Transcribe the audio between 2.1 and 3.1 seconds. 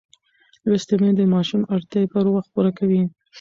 پر وخت پوره کوي.